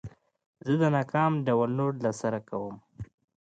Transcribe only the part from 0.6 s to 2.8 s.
زه د ناکام ډاونلوډ له سره کوم.